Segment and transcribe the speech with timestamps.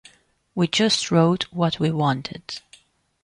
[0.55, 2.59] We just wrote what we wanted.